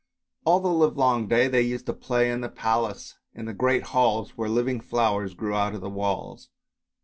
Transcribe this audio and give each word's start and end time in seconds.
All 0.45 0.59
the 0.59 0.67
livelong 0.73 1.27
day 1.27 1.47
they 1.47 1.61
used 1.61 1.85
to 1.85 1.93
play 1.93 2.31
in 2.31 2.41
the 2.41 2.49
palace 2.49 3.19
in 3.35 3.45
the 3.45 3.53
great 3.53 3.83
halls, 3.93 4.35
where 4.35 4.49
living 4.49 4.81
flowers 4.81 5.35
grew 5.35 5.53
out 5.53 5.75
of 5.75 5.81
the 5.81 5.91
walls. 5.91 6.49